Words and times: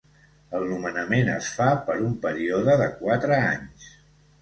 El 0.59 0.63
nomenament 0.69 1.29
es 1.35 1.51
fa 1.59 1.69
per 1.91 1.99
un 2.07 2.17
període 2.27 2.81
de 2.83 2.91
quatre 3.05 3.43
anys. 3.55 3.97